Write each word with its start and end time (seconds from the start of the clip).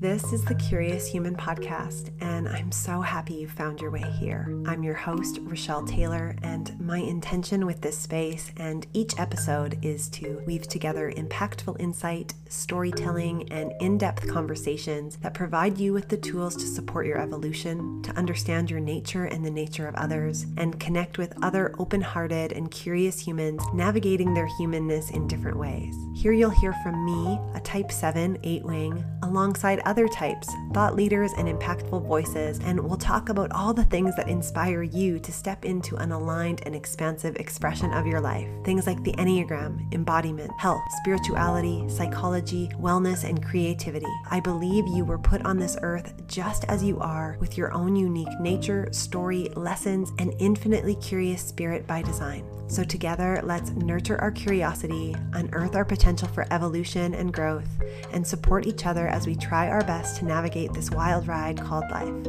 This 0.00 0.32
is 0.32 0.42
the 0.46 0.54
Curious 0.54 1.06
Human 1.06 1.36
Podcast, 1.36 2.08
and 2.22 2.48
I'm 2.48 2.72
so 2.72 3.02
happy 3.02 3.34
you 3.34 3.46
found 3.46 3.82
your 3.82 3.90
way 3.90 4.10
here. 4.18 4.46
I'm 4.64 4.82
your 4.82 4.94
host, 4.94 5.40
Rochelle 5.42 5.84
Taylor, 5.84 6.34
and 6.42 6.74
my 6.80 6.96
intention 6.96 7.66
with 7.66 7.82
this 7.82 7.98
space 7.98 8.50
and 8.56 8.86
each 8.94 9.18
episode 9.18 9.76
is 9.84 10.08
to 10.08 10.42
weave 10.46 10.66
together 10.66 11.12
impactful 11.14 11.78
insight, 11.78 12.32
storytelling, 12.48 13.52
and 13.52 13.74
in 13.82 13.98
depth 13.98 14.26
conversations 14.26 15.16
that 15.16 15.34
provide 15.34 15.76
you 15.76 15.92
with 15.92 16.08
the 16.08 16.16
tools 16.16 16.56
to 16.56 16.66
support 16.66 17.06
your 17.06 17.18
evolution, 17.18 18.02
to 18.02 18.16
understand 18.16 18.70
your 18.70 18.80
nature 18.80 19.26
and 19.26 19.44
the 19.44 19.50
nature 19.50 19.86
of 19.86 19.94
others, 19.96 20.46
and 20.56 20.80
connect 20.80 21.18
with 21.18 21.34
other 21.44 21.74
open 21.78 22.00
hearted 22.00 22.52
and 22.52 22.70
curious 22.70 23.20
humans 23.20 23.62
navigating 23.74 24.32
their 24.32 24.48
humanness 24.56 25.10
in 25.10 25.28
different 25.28 25.58
ways. 25.58 25.94
Here 26.14 26.32
you'll 26.32 26.48
hear 26.48 26.72
from 26.82 27.04
me, 27.04 27.38
a 27.54 27.60
Type 27.60 27.92
7 27.92 28.38
8 28.42 28.64
wing, 28.64 29.04
alongside 29.30 29.80
other 29.84 30.08
types, 30.08 30.48
thought 30.74 30.96
leaders, 30.96 31.32
and 31.38 31.48
impactful 31.48 32.02
voices, 32.06 32.58
and 32.64 32.80
we'll 32.80 32.96
talk 32.96 33.28
about 33.28 33.52
all 33.52 33.72
the 33.72 33.84
things 33.84 34.16
that 34.16 34.28
inspire 34.28 34.82
you 34.82 35.18
to 35.20 35.32
step 35.32 35.64
into 35.64 35.96
an 35.96 36.12
aligned 36.12 36.62
and 36.66 36.74
expansive 36.74 37.36
expression 37.36 37.92
of 37.92 38.06
your 38.06 38.20
life. 38.20 38.48
Things 38.64 38.86
like 38.86 39.02
the 39.04 39.12
Enneagram, 39.12 39.92
embodiment, 39.94 40.50
health, 40.58 40.82
spirituality, 40.98 41.88
psychology, 41.88 42.68
wellness, 42.78 43.24
and 43.24 43.44
creativity. 43.44 44.12
I 44.30 44.40
believe 44.40 44.86
you 44.88 45.04
were 45.04 45.18
put 45.18 45.44
on 45.44 45.58
this 45.58 45.76
earth 45.82 46.12
just 46.26 46.64
as 46.64 46.82
you 46.82 46.98
are, 46.98 47.36
with 47.40 47.56
your 47.56 47.72
own 47.72 47.94
unique 47.96 48.40
nature, 48.40 48.88
story, 48.92 49.48
lessons, 49.54 50.12
and 50.18 50.34
infinitely 50.38 50.96
curious 50.96 51.42
spirit 51.42 51.86
by 51.86 52.02
design. 52.02 52.44
So, 52.70 52.84
together, 52.84 53.40
let's 53.42 53.70
nurture 53.70 54.20
our 54.20 54.30
curiosity, 54.30 55.16
unearth 55.32 55.74
our 55.74 55.84
potential 55.84 56.28
for 56.28 56.46
evolution 56.52 57.14
and 57.14 57.32
growth, 57.32 57.68
and 58.12 58.24
support 58.24 58.64
each 58.64 58.86
other 58.86 59.08
as 59.08 59.19
we 59.26 59.34
try 59.34 59.68
our 59.68 59.84
best 59.84 60.18
to 60.18 60.24
navigate 60.24 60.72
this 60.72 60.90
wild 60.90 61.26
ride 61.26 61.60
called 61.60 61.84
life. 61.90 62.26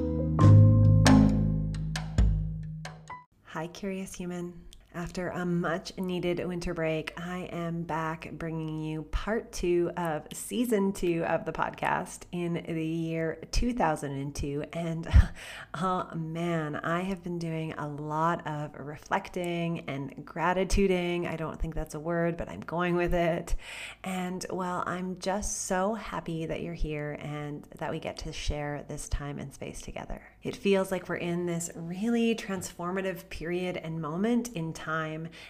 Hi, 3.45 3.67
curious 3.67 4.13
human. 4.15 4.53
After 4.93 5.29
a 5.29 5.45
much 5.45 5.97
needed 5.97 6.45
winter 6.45 6.73
break, 6.73 7.13
I 7.17 7.47
am 7.53 7.83
back 7.83 8.29
bringing 8.33 8.81
you 8.81 9.03
part 9.03 9.53
two 9.53 9.89
of 9.95 10.27
season 10.33 10.91
two 10.91 11.23
of 11.23 11.45
the 11.45 11.53
podcast 11.53 12.23
in 12.33 12.61
the 12.67 12.85
year 12.85 13.39
2002. 13.51 14.65
And 14.73 15.07
oh 15.75 16.09
man, 16.13 16.75
I 16.75 17.03
have 17.03 17.23
been 17.23 17.39
doing 17.39 17.71
a 17.77 17.87
lot 17.87 18.45
of 18.45 18.71
reflecting 18.77 19.85
and 19.87 20.25
gratituding. 20.25 21.25
I 21.25 21.37
don't 21.37 21.57
think 21.57 21.73
that's 21.73 21.95
a 21.95 21.99
word, 21.99 22.35
but 22.35 22.49
I'm 22.49 22.59
going 22.59 22.95
with 22.95 23.13
it. 23.13 23.55
And 24.03 24.45
well, 24.49 24.83
I'm 24.85 25.19
just 25.19 25.67
so 25.67 25.93
happy 25.93 26.47
that 26.47 26.63
you're 26.63 26.73
here 26.73 27.17
and 27.21 27.65
that 27.77 27.91
we 27.91 27.99
get 27.99 28.17
to 28.19 28.33
share 28.33 28.83
this 28.89 29.07
time 29.07 29.39
and 29.39 29.53
space 29.53 29.81
together. 29.81 30.21
It 30.43 30.57
feels 30.57 30.91
like 30.91 31.07
we're 31.07 31.15
in 31.15 31.45
this 31.45 31.71
really 31.75 32.35
transformative 32.35 33.29
period 33.29 33.77
and 33.77 34.01
moment 34.01 34.49
in 34.49 34.73
time. 34.73 34.80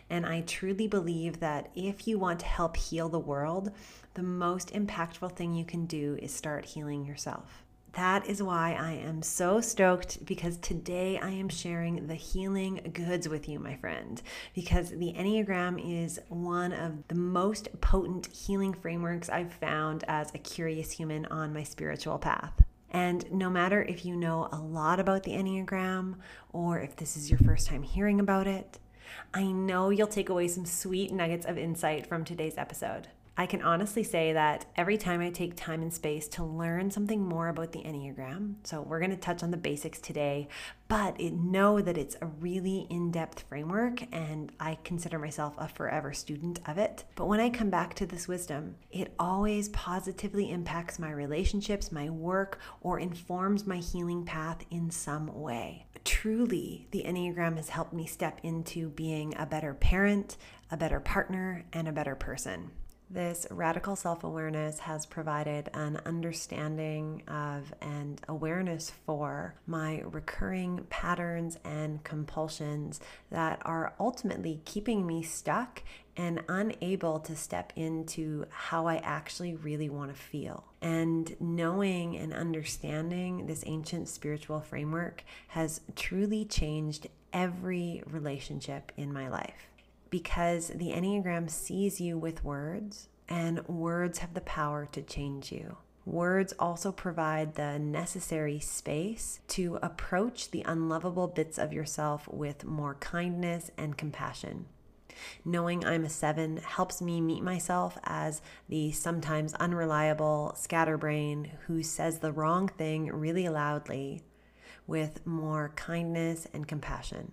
And 0.09 0.25
I 0.25 0.41
truly 0.41 0.87
believe 0.87 1.39
that 1.39 1.69
if 1.75 2.07
you 2.07 2.19
want 2.19 2.39
to 2.41 2.45
help 2.45 2.77
heal 2.77 3.09
the 3.09 3.19
world, 3.19 3.71
the 4.13 4.23
most 4.23 4.73
impactful 4.73 5.35
thing 5.35 5.53
you 5.53 5.65
can 5.65 5.85
do 5.85 6.17
is 6.21 6.33
start 6.33 6.65
healing 6.65 7.05
yourself. 7.05 7.63
That 7.93 8.25
is 8.25 8.41
why 8.41 8.73
I 8.79 8.93
am 8.93 9.21
so 9.21 9.59
stoked 9.59 10.25
because 10.25 10.57
today 10.57 11.19
I 11.21 11.31
am 11.31 11.49
sharing 11.49 12.07
the 12.07 12.15
healing 12.15 12.91
goods 12.93 13.27
with 13.27 13.49
you, 13.49 13.59
my 13.59 13.75
friend. 13.75 14.21
Because 14.55 14.91
the 14.91 15.13
Enneagram 15.13 16.03
is 16.03 16.19
one 16.29 16.71
of 16.71 17.05
the 17.09 17.15
most 17.15 17.67
potent 17.81 18.27
healing 18.27 18.73
frameworks 18.73 19.29
I've 19.29 19.51
found 19.51 20.05
as 20.07 20.33
a 20.33 20.37
curious 20.37 20.91
human 20.91 21.25
on 21.25 21.53
my 21.53 21.63
spiritual 21.63 22.17
path. 22.17 22.63
And 22.91 23.29
no 23.31 23.49
matter 23.49 23.81
if 23.83 24.05
you 24.05 24.15
know 24.15 24.47
a 24.51 24.57
lot 24.57 24.99
about 24.99 25.23
the 25.23 25.31
Enneagram 25.31 26.15
or 26.53 26.79
if 26.79 26.95
this 26.95 27.17
is 27.17 27.29
your 27.29 27.39
first 27.39 27.67
time 27.67 27.83
hearing 27.83 28.21
about 28.21 28.47
it, 28.47 28.79
I 29.33 29.43
know 29.43 29.89
you'll 29.89 30.07
take 30.07 30.29
away 30.29 30.47
some 30.47 30.65
sweet 30.65 31.11
nuggets 31.11 31.45
of 31.45 31.57
insight 31.57 32.05
from 32.07 32.23
today's 32.23 32.57
episode. 32.57 33.07
I 33.37 33.45
can 33.45 33.61
honestly 33.61 34.03
say 34.03 34.33
that 34.33 34.65
every 34.75 34.97
time 34.97 35.21
I 35.21 35.29
take 35.29 35.55
time 35.55 35.81
and 35.81 35.93
space 35.93 36.27
to 36.29 36.43
learn 36.43 36.91
something 36.91 37.23
more 37.23 37.47
about 37.47 37.71
the 37.71 37.79
Enneagram, 37.79 38.55
so 38.63 38.81
we're 38.81 38.99
going 38.99 39.11
to 39.11 39.17
touch 39.17 39.41
on 39.41 39.51
the 39.51 39.57
basics 39.57 39.99
today, 39.99 40.49
but 40.89 41.19
it, 41.19 41.33
know 41.33 41.81
that 41.81 41.97
it's 41.97 42.17
a 42.21 42.25
really 42.25 42.87
in 42.89 43.09
depth 43.09 43.45
framework 43.47 44.03
and 44.11 44.51
I 44.59 44.77
consider 44.83 45.17
myself 45.17 45.55
a 45.57 45.69
forever 45.69 46.11
student 46.11 46.59
of 46.67 46.77
it. 46.77 47.05
But 47.15 47.27
when 47.27 47.39
I 47.39 47.49
come 47.49 47.69
back 47.69 47.93
to 47.95 48.05
this 48.05 48.27
wisdom, 48.27 48.75
it 48.91 49.13
always 49.17 49.69
positively 49.69 50.51
impacts 50.51 50.99
my 50.99 51.11
relationships, 51.11 51.91
my 51.91 52.09
work, 52.09 52.59
or 52.81 52.99
informs 52.99 53.65
my 53.65 53.77
healing 53.77 54.25
path 54.25 54.65
in 54.69 54.91
some 54.91 55.33
way. 55.33 55.85
Truly, 56.03 56.87
the 56.91 57.03
Enneagram 57.07 57.55
has 57.55 57.69
helped 57.69 57.93
me 57.93 58.05
step 58.05 58.39
into 58.43 58.89
being 58.89 59.33
a 59.37 59.45
better 59.45 59.73
parent, 59.73 60.35
a 60.69 60.75
better 60.75 60.99
partner, 60.99 61.63
and 61.71 61.87
a 61.87 61.93
better 61.93 62.15
person. 62.15 62.71
This 63.13 63.45
radical 63.51 63.97
self 63.97 64.23
awareness 64.23 64.79
has 64.79 65.05
provided 65.05 65.69
an 65.73 65.99
understanding 66.05 67.23
of 67.27 67.73
and 67.81 68.21
awareness 68.29 68.89
for 69.05 69.55
my 69.67 70.01
recurring 70.05 70.85
patterns 70.89 71.57
and 71.65 72.01
compulsions 72.05 73.01
that 73.29 73.61
are 73.65 73.93
ultimately 73.99 74.61
keeping 74.63 75.05
me 75.05 75.23
stuck 75.23 75.83
and 76.15 76.41
unable 76.47 77.19
to 77.19 77.35
step 77.35 77.73
into 77.75 78.45
how 78.49 78.87
I 78.87 78.97
actually 78.97 79.55
really 79.55 79.89
want 79.89 80.15
to 80.15 80.21
feel. 80.21 80.63
And 80.81 81.35
knowing 81.41 82.15
and 82.15 82.33
understanding 82.33 83.45
this 83.45 83.63
ancient 83.65 84.07
spiritual 84.07 84.61
framework 84.61 85.25
has 85.49 85.81
truly 85.97 86.45
changed 86.45 87.07
every 87.33 88.03
relationship 88.07 88.93
in 88.95 89.11
my 89.11 89.27
life 89.27 89.70
because 90.11 90.67
the 90.67 90.91
Enneagram 90.91 91.49
sees 91.49 91.99
you 91.99 92.19
with 92.19 92.43
words, 92.43 93.07
and 93.27 93.67
words 93.67 94.19
have 94.19 94.35
the 94.35 94.41
power 94.41 94.87
to 94.91 95.01
change 95.01 95.51
you. 95.51 95.77
Words 96.05 96.53
also 96.59 96.91
provide 96.91 97.55
the 97.55 97.79
necessary 97.79 98.59
space 98.59 99.39
to 99.47 99.79
approach 99.81 100.51
the 100.51 100.63
unlovable 100.63 101.27
bits 101.27 101.57
of 101.57 101.71
yourself 101.71 102.27
with 102.27 102.65
more 102.65 102.95
kindness 102.95 103.71
and 103.77 103.97
compassion. 103.97 104.65
Knowing 105.45 105.85
I'm 105.85 106.03
a 106.03 106.09
seven 106.09 106.57
helps 106.57 107.01
me 107.01 107.21
meet 107.21 107.43
myself 107.43 107.97
as 108.03 108.41
the 108.67 108.91
sometimes 108.91 109.53
unreliable 109.55 110.53
scatterbrain 110.57 111.51
who 111.67 111.83
says 111.83 112.19
the 112.19 112.31
wrong 112.31 112.67
thing 112.67 113.05
really 113.07 113.47
loudly 113.47 114.23
with 114.87 115.25
more 115.25 115.71
kindness 115.75 116.47
and 116.53 116.67
compassion. 116.67 117.31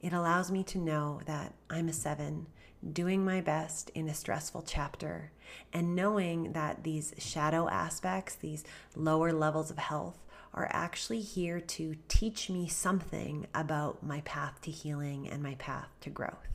It 0.00 0.12
allows 0.12 0.50
me 0.50 0.62
to 0.64 0.78
know 0.78 1.20
that 1.26 1.54
I'm 1.68 1.88
a 1.88 1.92
seven, 1.92 2.46
doing 2.92 3.24
my 3.24 3.40
best 3.40 3.90
in 3.90 4.08
a 4.08 4.14
stressful 4.14 4.62
chapter, 4.62 5.32
and 5.72 5.96
knowing 5.96 6.52
that 6.52 6.84
these 6.84 7.14
shadow 7.18 7.68
aspects, 7.68 8.36
these 8.36 8.64
lower 8.94 9.32
levels 9.32 9.70
of 9.70 9.78
health, 9.78 10.24
are 10.54 10.68
actually 10.72 11.20
here 11.20 11.60
to 11.60 11.96
teach 12.08 12.48
me 12.48 12.68
something 12.68 13.46
about 13.54 14.02
my 14.02 14.20
path 14.20 14.60
to 14.62 14.70
healing 14.70 15.28
and 15.28 15.42
my 15.42 15.56
path 15.56 15.88
to 16.00 16.10
growth. 16.10 16.46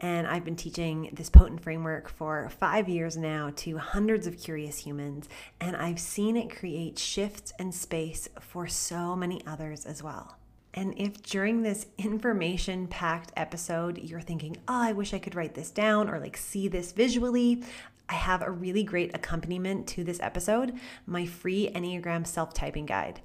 And 0.00 0.26
I've 0.26 0.44
been 0.44 0.56
teaching 0.56 1.10
this 1.12 1.30
potent 1.30 1.62
framework 1.62 2.08
for 2.08 2.48
five 2.58 2.88
years 2.88 3.16
now 3.16 3.52
to 3.56 3.78
hundreds 3.78 4.26
of 4.26 4.38
curious 4.38 4.78
humans, 4.78 5.28
and 5.60 5.76
I've 5.76 6.00
seen 6.00 6.36
it 6.36 6.56
create 6.56 6.98
shifts 6.98 7.52
and 7.58 7.74
space 7.74 8.28
for 8.40 8.66
so 8.66 9.14
many 9.14 9.46
others 9.46 9.86
as 9.86 10.02
well. 10.02 10.38
And 10.74 10.94
if 10.96 11.22
during 11.22 11.62
this 11.62 11.86
information 11.98 12.86
packed 12.86 13.32
episode 13.36 13.98
you're 13.98 14.20
thinking, 14.20 14.56
oh, 14.68 14.82
I 14.82 14.92
wish 14.92 15.12
I 15.12 15.18
could 15.18 15.34
write 15.34 15.54
this 15.54 15.70
down 15.70 16.08
or 16.08 16.18
like 16.18 16.36
see 16.36 16.68
this 16.68 16.92
visually, 16.92 17.62
I 18.08 18.14
have 18.14 18.42
a 18.42 18.50
really 18.50 18.84
great 18.84 19.14
accompaniment 19.14 19.86
to 19.88 20.04
this 20.04 20.20
episode 20.20 20.78
my 21.06 21.26
free 21.26 21.70
Enneagram 21.74 22.26
self 22.26 22.52
typing 22.52 22.86
guide. 22.86 23.20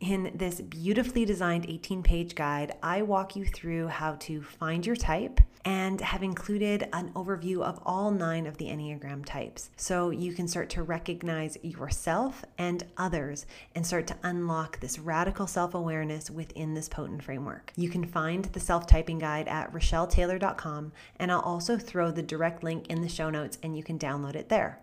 In 0.00 0.32
this 0.34 0.60
beautifully 0.60 1.24
designed 1.24 1.66
18 1.68 2.02
page 2.02 2.34
guide, 2.34 2.74
I 2.82 3.02
walk 3.02 3.36
you 3.36 3.44
through 3.44 3.88
how 3.88 4.16
to 4.20 4.42
find 4.42 4.84
your 4.84 4.96
type 4.96 5.40
and 5.64 6.00
have 6.00 6.24
included 6.24 6.88
an 6.92 7.10
overview 7.10 7.62
of 7.62 7.78
all 7.86 8.10
nine 8.10 8.46
of 8.46 8.56
the 8.56 8.66
Enneagram 8.66 9.24
types. 9.24 9.70
So 9.76 10.10
you 10.10 10.32
can 10.32 10.48
start 10.48 10.70
to 10.70 10.82
recognize 10.82 11.56
yourself 11.62 12.44
and 12.58 12.84
others 12.96 13.46
and 13.74 13.86
start 13.86 14.08
to 14.08 14.16
unlock 14.24 14.80
this 14.80 14.98
radical 14.98 15.46
self 15.46 15.74
awareness 15.74 16.30
within 16.30 16.74
this 16.74 16.88
potent 16.88 17.22
framework. 17.22 17.72
You 17.76 17.88
can 17.88 18.04
find 18.04 18.44
the 18.46 18.60
self 18.60 18.86
typing 18.86 19.18
guide 19.18 19.46
at 19.48 19.72
rochelletaylor.com, 19.72 20.92
and 21.16 21.30
I'll 21.30 21.40
also 21.40 21.78
throw 21.78 22.10
the 22.10 22.22
direct 22.22 22.64
link 22.64 22.88
in 22.88 23.00
the 23.00 23.08
show 23.08 23.30
notes 23.30 23.58
and 23.62 23.76
you 23.76 23.82
can 23.82 23.98
download 23.98 24.21
it 24.36 24.48
there. 24.48 24.80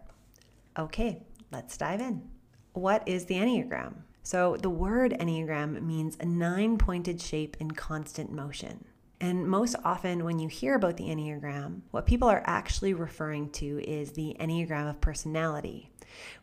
Okay, 0.77 1.23
let's 1.51 1.77
dive 1.77 2.01
in. 2.01 2.29
What 2.73 3.07
is 3.07 3.25
the 3.25 3.35
Enneagram? 3.35 3.95
So, 4.23 4.57
the 4.57 4.69
word 4.69 5.15
Enneagram 5.19 5.81
means 5.81 6.17
a 6.19 6.25
nine 6.25 6.77
pointed 6.77 7.19
shape 7.21 7.57
in 7.59 7.71
constant 7.71 8.31
motion. 8.31 8.85
And 9.21 9.47
most 9.47 9.75
often, 9.83 10.23
when 10.23 10.39
you 10.39 10.47
hear 10.47 10.75
about 10.75 10.97
the 10.97 11.05
Enneagram, 11.05 11.81
what 11.91 12.05
people 12.05 12.29
are 12.29 12.43
actually 12.45 12.93
referring 12.93 13.49
to 13.51 13.81
is 13.83 14.11
the 14.11 14.35
Enneagram 14.39 14.89
of 14.89 15.01
personality. 15.01 15.91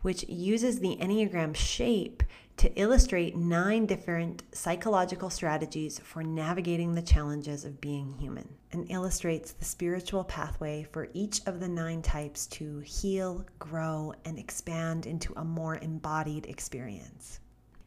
which 0.03 0.25
uses 0.29 0.79
the 0.79 0.97
Enneagram 1.01 1.55
shape 1.55 2.23
to 2.57 2.73
illustrate 2.81 3.37
nine 3.37 3.85
different 3.85 4.43
psychological 4.53 5.29
strategies 5.29 5.99
for 5.99 6.23
navigating 6.23 6.95
the 6.95 7.03
challenges 7.03 7.65
of 7.65 7.81
being 7.81 8.15
human 8.15 8.49
and 8.73 8.91
illustrates 8.91 9.53
the 9.53 9.65
spiritual 9.65 10.25
pathway 10.25 10.87
for 10.91 11.09
each 11.13 11.41
of 11.47 11.61
the 11.61 11.69
nine 11.69 12.01
types 12.01 12.47
to 12.47 12.81
heal, 12.81 13.45
grow, 13.59 14.15
and 14.25 14.39
expand 14.39 15.07
into 15.07 15.35
a 15.37 15.45
more 15.45 15.77
embodied 15.77 16.47
experience. 16.47 17.41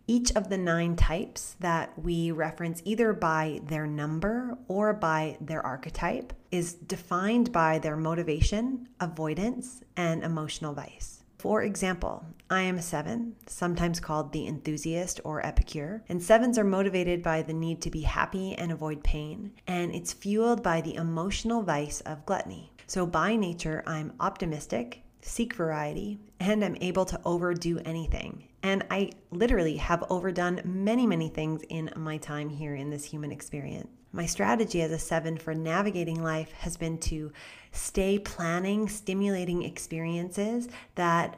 Each 0.06 0.32
of 0.36 0.50
the 0.50 0.58
nine 0.58 0.96
types 0.96 1.56
that 1.60 1.94
we 2.02 2.32
reference 2.32 2.82
either 2.86 3.14
by 3.14 3.62
their 3.66 3.86
number 3.86 4.58
or 4.68 4.94
by 4.94 5.38
their 5.40 5.64
archetype 5.64 6.34
is 6.52 6.74
defined 6.74 7.52
by 7.52 7.78
their 7.78 7.96
motivation, 7.96 8.90
avoidance, 9.00 9.82
and 9.96 10.24
emotional 10.24 10.74
vice. 10.74 11.19
For 11.40 11.64
example, 11.64 12.26
I 12.50 12.64
am 12.64 12.78
a 12.78 12.82
seven, 12.82 13.38
sometimes 13.48 14.02
called 14.02 14.34
the 14.34 14.46
enthusiast 14.46 15.22
or 15.24 15.46
epicure, 15.46 16.04
and 16.10 16.22
sevens 16.22 16.58
are 16.58 16.66
motivated 16.66 17.24
by 17.24 17.44
the 17.44 17.54
need 17.54 17.82
to 17.84 17.90
be 17.90 18.02
happy 18.02 18.56
and 18.56 18.74
avoid 18.74 19.06
pain, 19.06 19.54
and 19.66 19.96
it's 19.96 20.12
fueled 20.12 20.62
by 20.62 20.82
the 20.82 20.96
emotional 20.96 21.64
vice 21.64 22.02
of 22.02 22.26
gluttony. 22.26 22.74
So, 22.88 23.06
by 23.06 23.38
nature, 23.38 23.84
I'm 23.88 24.12
optimistic, 24.20 25.04
seek 25.22 25.54
variety, 25.54 26.20
and 26.40 26.64
I'm 26.64 26.78
able 26.82 27.06
to 27.06 27.20
overdo 27.26 27.80
anything. 27.86 28.48
And 28.64 28.86
I 28.90 29.12
literally 29.32 29.78
have 29.78 30.04
overdone 30.10 30.62
many, 30.66 31.08
many 31.08 31.30
things 31.30 31.64
in 31.70 31.92
my 31.96 32.18
time 32.18 32.50
here 32.50 32.76
in 32.76 32.90
this 32.90 33.06
human 33.06 33.32
experience. 33.32 33.90
My 34.12 34.26
strategy 34.26 34.82
as 34.82 34.92
a 34.92 35.00
seven 35.00 35.38
for 35.38 35.54
navigating 35.54 36.24
life 36.24 36.52
has 36.54 36.78
been 36.78 36.98
to 37.00 37.32
stay 37.72 38.18
planning 38.18 38.90
stimulating 38.90 39.64
experiences 39.64 40.68
that 40.96 41.38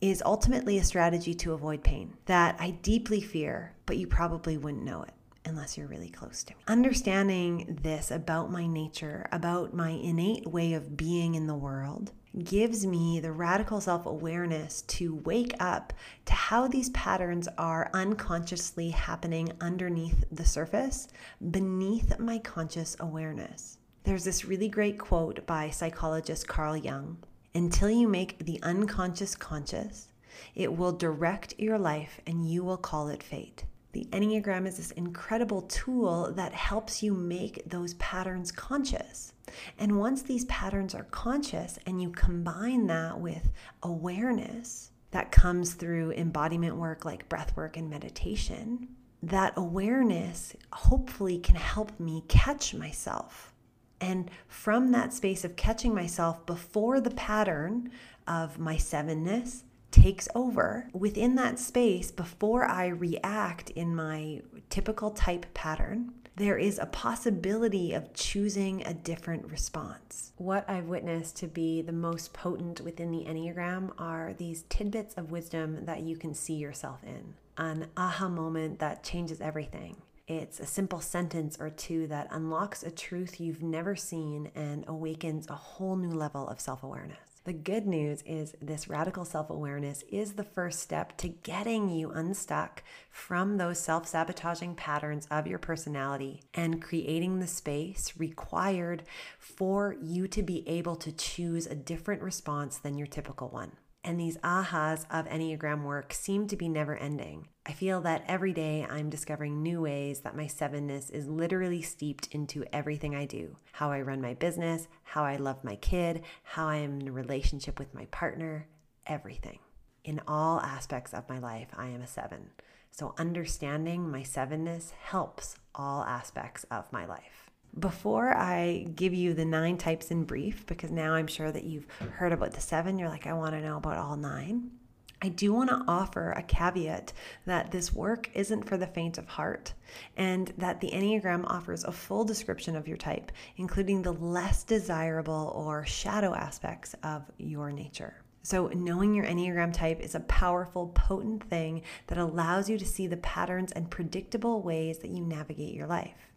is 0.00 0.22
ultimately 0.24 0.78
a 0.78 0.84
strategy 0.84 1.34
to 1.34 1.52
avoid 1.52 1.82
pain 1.82 2.14
that 2.26 2.56
I 2.58 2.70
deeply 2.70 3.20
fear, 3.20 3.72
but 3.86 3.96
you 3.96 4.06
probably 4.06 4.56
wouldn't 4.56 4.84
know 4.84 5.02
it 5.02 5.12
unless 5.48 5.76
you're 5.76 5.88
really 5.88 6.10
close 6.10 6.44
to 6.44 6.54
me. 6.54 6.60
Understanding 6.68 7.78
this 7.82 8.10
about 8.10 8.52
my 8.52 8.66
nature, 8.66 9.28
about 9.32 9.74
my 9.74 9.90
innate 9.90 10.46
way 10.46 10.74
of 10.74 10.96
being 10.96 11.34
in 11.34 11.46
the 11.46 11.54
world, 11.54 12.12
gives 12.44 12.86
me 12.86 13.18
the 13.20 13.32
radical 13.32 13.80
self 13.80 14.06
awareness 14.06 14.82
to 14.82 15.16
wake 15.24 15.54
up 15.58 15.92
to 16.26 16.32
how 16.32 16.68
these 16.68 16.90
patterns 16.90 17.48
are 17.58 17.90
unconsciously 17.94 18.90
happening 18.90 19.50
underneath 19.60 20.24
the 20.30 20.44
surface, 20.44 21.08
beneath 21.50 22.18
my 22.18 22.38
conscious 22.38 22.96
awareness. 23.00 23.78
There's 24.04 24.24
this 24.24 24.44
really 24.44 24.68
great 24.68 24.98
quote 24.98 25.46
by 25.46 25.70
psychologist 25.70 26.46
Carl 26.46 26.76
Jung 26.76 27.18
Until 27.54 27.90
you 27.90 28.08
make 28.08 28.44
the 28.44 28.62
unconscious 28.62 29.34
conscious, 29.34 30.08
it 30.54 30.76
will 30.76 30.92
direct 30.92 31.58
your 31.58 31.78
life 31.78 32.20
and 32.26 32.48
you 32.48 32.62
will 32.62 32.76
call 32.76 33.08
it 33.08 33.22
fate. 33.22 33.64
The 33.92 34.06
Enneagram 34.12 34.66
is 34.66 34.76
this 34.76 34.90
incredible 34.92 35.62
tool 35.62 36.32
that 36.32 36.52
helps 36.52 37.02
you 37.02 37.14
make 37.14 37.62
those 37.66 37.94
patterns 37.94 38.52
conscious. 38.52 39.32
And 39.78 39.98
once 39.98 40.22
these 40.22 40.44
patterns 40.44 40.94
are 40.94 41.04
conscious 41.04 41.78
and 41.86 42.00
you 42.00 42.10
combine 42.10 42.86
that 42.88 43.18
with 43.18 43.50
awareness 43.82 44.90
that 45.10 45.32
comes 45.32 45.72
through 45.72 46.12
embodiment 46.12 46.76
work 46.76 47.06
like 47.06 47.28
breath 47.30 47.56
work 47.56 47.78
and 47.78 47.88
meditation, 47.88 48.88
that 49.22 49.54
awareness 49.56 50.54
hopefully 50.72 51.38
can 51.38 51.56
help 51.56 51.98
me 51.98 52.24
catch 52.28 52.74
myself. 52.74 53.54
And 54.00 54.30
from 54.46 54.92
that 54.92 55.12
space 55.12 55.44
of 55.44 55.56
catching 55.56 55.94
myself 55.94 56.44
before 56.46 57.00
the 57.00 57.10
pattern 57.10 57.90
of 58.26 58.58
my 58.58 58.76
sevenness 58.76 59.62
takes 59.90 60.28
over 60.34 60.88
within 60.92 61.34
that 61.36 61.58
space 61.58 62.10
before 62.10 62.64
I 62.64 62.88
react 62.88 63.70
in 63.70 63.94
my 63.94 64.42
typical 64.70 65.10
type 65.10 65.46
pattern, 65.54 66.12
there 66.36 66.56
is 66.56 66.78
a 66.78 66.86
possibility 66.86 67.92
of 67.94 68.14
choosing 68.14 68.86
a 68.86 68.94
different 68.94 69.50
response. 69.50 70.32
What 70.36 70.70
I've 70.70 70.86
witnessed 70.86 71.36
to 71.38 71.48
be 71.48 71.82
the 71.82 71.92
most 71.92 72.32
potent 72.32 72.80
within 72.80 73.10
the 73.10 73.24
Enneagram 73.24 73.90
are 73.98 74.34
these 74.38 74.62
tidbits 74.68 75.14
of 75.14 75.32
wisdom 75.32 75.84
that 75.86 76.02
you 76.02 76.16
can 76.16 76.34
see 76.34 76.54
yourself 76.54 77.02
in. 77.02 77.34
An 77.56 77.88
aha 77.96 78.28
moment 78.28 78.78
that 78.78 79.02
changes 79.02 79.40
everything. 79.40 79.96
It's 80.28 80.60
a 80.60 80.66
simple 80.66 81.00
sentence 81.00 81.56
or 81.58 81.70
two 81.70 82.06
that 82.06 82.28
unlocks 82.30 82.84
a 82.84 82.90
truth 82.92 83.40
you've 83.40 83.62
never 83.62 83.96
seen 83.96 84.52
and 84.54 84.84
awakens 84.86 85.48
a 85.48 85.54
whole 85.54 85.96
new 85.96 86.10
level 86.10 86.46
of 86.46 86.60
self 86.60 86.84
awareness. 86.84 87.27
The 87.48 87.54
good 87.54 87.86
news 87.86 88.22
is 88.26 88.54
this 88.60 88.88
radical 88.88 89.24
self 89.24 89.48
awareness 89.48 90.04
is 90.10 90.34
the 90.34 90.44
first 90.44 90.80
step 90.80 91.16
to 91.16 91.28
getting 91.28 91.88
you 91.88 92.10
unstuck 92.10 92.82
from 93.10 93.56
those 93.56 93.78
self 93.78 94.06
sabotaging 94.06 94.74
patterns 94.74 95.26
of 95.30 95.46
your 95.46 95.58
personality 95.58 96.42
and 96.52 96.82
creating 96.82 97.38
the 97.38 97.46
space 97.46 98.12
required 98.18 99.04
for 99.38 99.96
you 99.98 100.28
to 100.28 100.42
be 100.42 100.68
able 100.68 100.96
to 100.96 101.10
choose 101.10 101.64
a 101.66 101.74
different 101.74 102.20
response 102.20 102.76
than 102.76 102.98
your 102.98 103.06
typical 103.06 103.48
one. 103.48 103.72
And 104.04 104.20
these 104.20 104.36
ahas 104.44 105.06
of 105.10 105.26
Enneagram 105.26 105.84
work 105.84 106.12
seem 106.12 106.48
to 106.48 106.56
be 106.56 106.68
never 106.68 106.98
ending. 106.98 107.48
I 107.68 107.72
feel 107.72 108.00
that 108.00 108.24
every 108.26 108.54
day 108.54 108.86
I'm 108.88 109.10
discovering 109.10 109.62
new 109.62 109.82
ways 109.82 110.20
that 110.20 110.34
my 110.34 110.46
sevenness 110.46 111.10
is 111.10 111.28
literally 111.28 111.82
steeped 111.82 112.28
into 112.28 112.64
everything 112.72 113.14
I 113.14 113.26
do 113.26 113.56
how 113.72 113.92
I 113.92 114.00
run 114.00 114.22
my 114.22 114.32
business, 114.32 114.88
how 115.02 115.22
I 115.22 115.36
love 115.36 115.62
my 115.62 115.76
kid, 115.76 116.22
how 116.42 116.66
I 116.66 116.76
am 116.76 116.98
in 116.98 117.08
a 117.08 117.12
relationship 117.12 117.78
with 117.78 117.94
my 117.94 118.06
partner, 118.06 118.66
everything. 119.06 119.58
In 120.02 120.22
all 120.26 120.60
aspects 120.60 121.12
of 121.12 121.28
my 121.28 121.38
life, 121.38 121.68
I 121.76 121.88
am 121.88 122.00
a 122.00 122.06
seven. 122.06 122.52
So 122.90 123.14
understanding 123.18 124.10
my 124.10 124.22
sevenness 124.22 124.92
helps 124.92 125.56
all 125.74 126.04
aspects 126.04 126.64
of 126.70 126.90
my 126.90 127.04
life. 127.04 127.50
Before 127.78 128.34
I 128.34 128.86
give 128.96 129.12
you 129.12 129.34
the 129.34 129.44
nine 129.44 129.76
types 129.76 130.10
in 130.10 130.24
brief, 130.24 130.64
because 130.66 130.90
now 130.90 131.12
I'm 131.12 131.26
sure 131.26 131.52
that 131.52 131.64
you've 131.64 131.86
heard 132.14 132.32
about 132.32 132.52
the 132.52 132.62
seven, 132.62 132.98
you're 132.98 133.10
like, 133.10 133.26
I 133.26 133.34
want 133.34 133.52
to 133.52 133.60
know 133.60 133.76
about 133.76 133.98
all 133.98 134.16
nine. 134.16 134.70
I 135.20 135.30
do 135.30 135.52
want 135.52 135.68
to 135.70 135.82
offer 135.88 136.30
a 136.30 136.42
caveat 136.42 137.12
that 137.44 137.72
this 137.72 137.92
work 137.92 138.30
isn't 138.34 138.68
for 138.68 138.76
the 138.76 138.86
faint 138.86 139.18
of 139.18 139.26
heart, 139.26 139.74
and 140.16 140.52
that 140.58 140.80
the 140.80 140.90
Enneagram 140.90 141.44
offers 141.46 141.82
a 141.82 141.90
full 141.90 142.24
description 142.24 142.76
of 142.76 142.86
your 142.86 142.96
type, 142.96 143.32
including 143.56 144.02
the 144.02 144.12
less 144.12 144.62
desirable 144.62 145.52
or 145.56 145.84
shadow 145.84 146.34
aspects 146.34 146.94
of 147.02 147.24
your 147.36 147.72
nature. 147.72 148.22
So, 148.44 148.68
knowing 148.68 149.12
your 149.12 149.26
Enneagram 149.26 149.72
type 149.72 150.00
is 150.00 150.14
a 150.14 150.20
powerful, 150.20 150.88
potent 150.94 151.42
thing 151.50 151.82
that 152.06 152.16
allows 152.16 152.70
you 152.70 152.78
to 152.78 152.86
see 152.86 153.08
the 153.08 153.16
patterns 153.16 153.72
and 153.72 153.90
predictable 153.90 154.62
ways 154.62 154.98
that 154.98 155.10
you 155.10 155.24
navigate 155.24 155.74
your 155.74 155.88
life. 155.88 156.32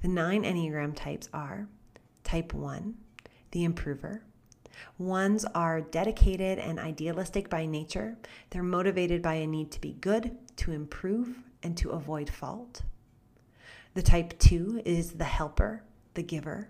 The 0.00 0.08
nine 0.08 0.44
Enneagram 0.44 0.94
types 0.94 1.28
are 1.34 1.68
type 2.22 2.54
1, 2.54 2.94
the 3.50 3.64
improver. 3.64 4.22
Ones 4.98 5.44
are 5.54 5.80
dedicated 5.80 6.58
and 6.58 6.78
idealistic 6.78 7.48
by 7.48 7.66
nature. 7.66 8.16
They're 8.50 8.62
motivated 8.62 9.22
by 9.22 9.34
a 9.34 9.46
need 9.46 9.70
to 9.72 9.80
be 9.80 9.94
good, 9.94 10.36
to 10.56 10.72
improve, 10.72 11.38
and 11.62 11.76
to 11.78 11.90
avoid 11.90 12.30
fault. 12.30 12.82
The 13.94 14.02
type 14.02 14.38
2 14.38 14.82
is 14.84 15.12
the 15.12 15.24
helper, 15.24 15.82
the 16.14 16.22
giver. 16.22 16.68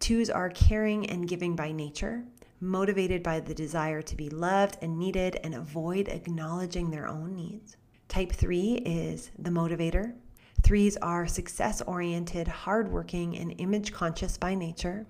Twos 0.00 0.28
are 0.30 0.50
caring 0.50 1.08
and 1.08 1.28
giving 1.28 1.56
by 1.56 1.72
nature, 1.72 2.24
motivated 2.60 3.22
by 3.22 3.40
the 3.40 3.54
desire 3.54 4.02
to 4.02 4.16
be 4.16 4.28
loved 4.28 4.78
and 4.82 4.98
needed 4.98 5.38
and 5.42 5.54
avoid 5.54 6.08
acknowledging 6.08 6.90
their 6.90 7.06
own 7.06 7.34
needs. 7.34 7.76
Type 8.08 8.32
3 8.32 8.82
is 8.84 9.30
the 9.38 9.50
motivator, 9.50 10.14
Threes 10.62 10.96
are 10.98 11.26
success 11.26 11.82
oriented, 11.82 12.46
hardworking, 12.46 13.36
and 13.36 13.54
image 13.58 13.92
conscious 13.92 14.38
by 14.38 14.54
nature, 14.54 15.06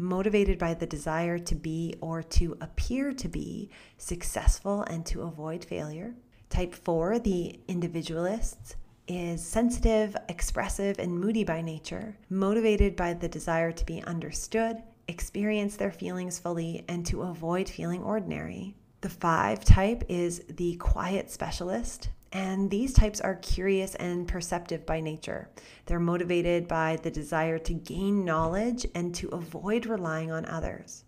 motivated 0.00 0.58
by 0.58 0.74
the 0.74 0.86
desire 0.86 1.38
to 1.38 1.54
be 1.54 1.94
or 2.00 2.22
to 2.22 2.56
appear 2.60 3.12
to 3.12 3.28
be 3.28 3.70
successful 3.98 4.82
and 4.82 5.04
to 5.06 5.22
avoid 5.22 5.64
failure. 5.64 6.14
Type 6.48 6.74
four, 6.74 7.18
the 7.18 7.60
individualist, 7.68 8.76
is 9.06 9.44
sensitive, 9.44 10.16
expressive, 10.28 10.98
and 10.98 11.18
moody 11.18 11.44
by 11.44 11.60
nature, 11.60 12.16
motivated 12.28 12.96
by 12.96 13.12
the 13.12 13.28
desire 13.28 13.72
to 13.72 13.84
be 13.84 14.02
understood, 14.04 14.82
experience 15.08 15.76
their 15.76 15.90
feelings 15.90 16.38
fully, 16.38 16.84
and 16.88 17.04
to 17.06 17.22
avoid 17.22 17.68
feeling 17.68 18.02
ordinary. 18.02 18.74
The 19.00 19.08
five 19.08 19.64
type 19.64 20.04
is 20.08 20.42
the 20.48 20.76
quiet 20.76 21.30
specialist, 21.30 22.10
and 22.32 22.70
these 22.70 22.92
types 22.92 23.20
are 23.20 23.34
curious 23.36 23.94
and 23.96 24.28
perceptive 24.28 24.86
by 24.86 25.00
nature. 25.00 25.48
They're 25.86 25.98
motivated 25.98 26.68
by 26.68 26.98
the 27.02 27.10
desire 27.10 27.58
to 27.58 27.74
gain 27.74 28.24
knowledge 28.24 28.86
and 28.94 29.14
to 29.16 29.28
avoid 29.28 29.86
relying 29.86 30.30
on 30.30 30.46
others. 30.46 31.04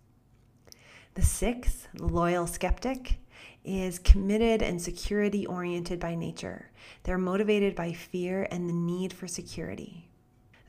The 1.13 1.21
sixth, 1.21 1.87
loyal 1.97 2.47
skeptic, 2.47 3.19
is 3.63 3.99
committed 3.99 4.61
and 4.61 4.81
security 4.81 5.45
oriented 5.45 5.99
by 5.99 6.15
nature. 6.15 6.71
They're 7.03 7.17
motivated 7.17 7.75
by 7.75 7.93
fear 7.93 8.47
and 8.51 8.67
the 8.67 8.73
need 8.73 9.13
for 9.13 9.27
security. 9.27 10.09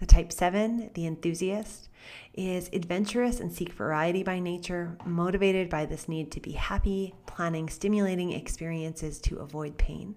The 0.00 0.06
type 0.06 0.32
7, 0.32 0.90
the 0.94 1.06
enthusiast, 1.06 1.88
is 2.34 2.68
adventurous 2.72 3.40
and 3.40 3.52
seek 3.52 3.72
variety 3.72 4.22
by 4.22 4.38
nature, 4.38 4.98
motivated 5.04 5.70
by 5.70 5.86
this 5.86 6.08
need 6.08 6.30
to 6.32 6.40
be 6.40 6.52
happy, 6.52 7.14
planning 7.26 7.68
stimulating 7.68 8.32
experiences 8.32 9.18
to 9.22 9.38
avoid 9.38 9.78
pain. 9.78 10.16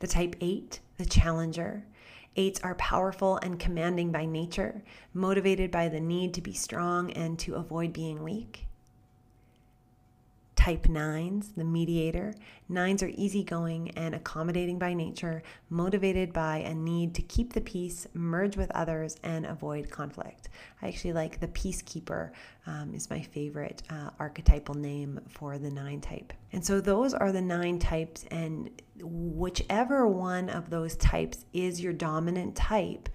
The 0.00 0.06
type 0.06 0.36
8, 0.40 0.80
the 0.98 1.06
challenger, 1.06 1.84
Eights 2.36 2.60
are 2.64 2.74
powerful 2.74 3.36
and 3.36 3.60
commanding 3.60 4.10
by 4.10 4.24
nature, 4.24 4.82
motivated 5.12 5.70
by 5.70 5.88
the 5.88 6.00
need 6.00 6.34
to 6.34 6.40
be 6.40 6.52
strong 6.52 7.12
and 7.12 7.38
to 7.38 7.54
avoid 7.54 7.92
being 7.92 8.24
weak. 8.24 8.66
Type 10.64 10.86
9s, 10.86 11.54
the 11.56 11.62
mediator. 11.62 12.32
Nines 12.70 13.02
are 13.02 13.10
easygoing 13.16 13.90
and 13.98 14.14
accommodating 14.14 14.78
by 14.78 14.94
nature, 14.94 15.42
motivated 15.68 16.32
by 16.32 16.60
a 16.60 16.74
need 16.74 17.14
to 17.16 17.20
keep 17.20 17.52
the 17.52 17.60
peace, 17.60 18.06
merge 18.14 18.56
with 18.56 18.70
others, 18.70 19.18
and 19.22 19.44
avoid 19.44 19.90
conflict. 19.90 20.48
I 20.80 20.88
actually 20.88 21.12
like 21.12 21.38
the 21.38 21.48
peacekeeper, 21.48 22.30
um, 22.66 22.94
is 22.94 23.10
my 23.10 23.20
favorite 23.20 23.82
uh, 23.90 24.08
archetypal 24.18 24.74
name 24.74 25.20
for 25.28 25.58
the 25.58 25.70
nine 25.70 26.00
type. 26.00 26.32
And 26.54 26.64
so 26.64 26.80
those 26.80 27.12
are 27.12 27.30
the 27.30 27.42
nine 27.42 27.78
types, 27.78 28.24
and 28.30 28.70
whichever 29.02 30.06
one 30.08 30.48
of 30.48 30.70
those 30.70 30.96
types 30.96 31.44
is 31.52 31.78
your 31.78 31.92
dominant 31.92 32.56
type, 32.56 33.10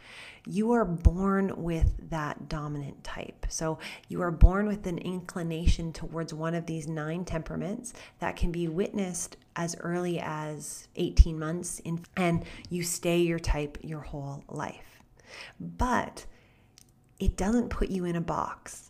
you 0.49 0.71
are 0.71 0.83
born 0.85 1.53
with 1.61 2.09
that 2.09 2.49
dominant 2.49 3.03
type. 3.03 3.45
So 3.49 3.77
you 4.07 4.23
are 4.23 4.31
born 4.31 4.65
with 4.65 4.87
an 4.87 4.97
inclination 4.97 5.93
towards 5.93 6.33
one 6.33 6.55
of 6.55 6.65
these 6.65 6.87
nine 6.87 7.23
temperaments 7.23 7.93
that 8.17 8.35
can 8.35 8.51
be 8.51 8.67
witnessed 8.67 9.37
as 9.55 9.75
early 9.79 10.19
as 10.19 10.87
18 10.95 11.37
months 11.37 11.79
in, 11.79 12.03
and 12.17 12.43
you 12.69 12.81
stay 12.81 13.19
your 13.19 13.37
type 13.37 13.77
your 13.83 13.99
whole 13.99 14.43
life. 14.49 15.03
But 15.59 16.25
it 17.19 17.37
doesn't 17.37 17.69
put 17.69 17.89
you 17.89 18.05
in 18.05 18.15
a 18.15 18.21
box. 18.21 18.89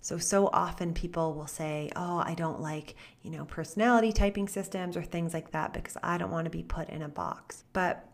So, 0.00 0.18
so 0.18 0.48
often 0.52 0.92
people 0.92 1.34
will 1.34 1.46
say, 1.46 1.92
Oh, 1.94 2.18
I 2.24 2.34
don't 2.34 2.60
like, 2.60 2.96
you 3.22 3.30
know, 3.30 3.44
personality 3.44 4.12
typing 4.12 4.48
systems 4.48 4.96
or 4.96 5.02
things 5.04 5.34
like 5.34 5.52
that 5.52 5.72
because 5.72 5.96
I 6.02 6.18
don't 6.18 6.32
want 6.32 6.46
to 6.46 6.50
be 6.50 6.64
put 6.64 6.88
in 6.88 7.02
a 7.02 7.08
box. 7.08 7.62
But 7.72 8.09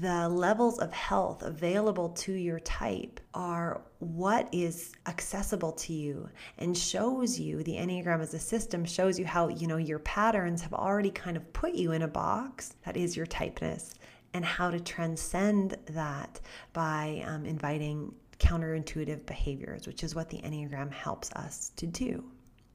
the 0.00 0.28
levels 0.28 0.78
of 0.78 0.92
health 0.92 1.42
available 1.42 2.08
to 2.10 2.32
your 2.32 2.60
type 2.60 3.20
are 3.34 3.82
what 3.98 4.48
is 4.52 4.92
accessible 5.06 5.72
to 5.72 5.92
you 5.92 6.28
and 6.58 6.76
shows 6.76 7.38
you 7.38 7.62
the 7.62 7.74
enneagram 7.74 8.20
as 8.20 8.32
a 8.32 8.38
system 8.38 8.84
shows 8.84 9.18
you 9.18 9.26
how 9.26 9.48
you 9.48 9.66
know 9.66 9.76
your 9.76 9.98
patterns 9.98 10.62
have 10.62 10.72
already 10.72 11.10
kind 11.10 11.36
of 11.36 11.52
put 11.52 11.74
you 11.74 11.92
in 11.92 12.02
a 12.02 12.08
box 12.08 12.74
that 12.86 12.96
is 12.96 13.16
your 13.16 13.26
typeness 13.26 13.94
and 14.34 14.44
how 14.44 14.70
to 14.70 14.80
transcend 14.80 15.76
that 15.86 16.40
by 16.72 17.22
um, 17.26 17.44
inviting 17.44 18.14
counterintuitive 18.38 19.26
behaviors 19.26 19.86
which 19.86 20.02
is 20.02 20.14
what 20.14 20.30
the 20.30 20.38
enneagram 20.38 20.90
helps 20.90 21.30
us 21.32 21.70
to 21.76 21.86
do. 21.86 22.24